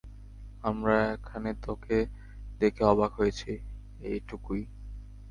[0.63, 1.97] আমরা এখানে তোকে
[2.61, 3.51] দেখে অবাক হয়েছি,
[4.07, 4.61] এটুকুই!